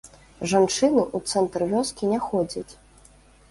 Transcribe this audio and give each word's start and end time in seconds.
Жанчыны 0.53 1.03
ў 1.17 1.35
цэнтр 1.35 1.67
вёскі 1.75 2.11
не 2.15 2.19
ходзяць. 2.31 2.67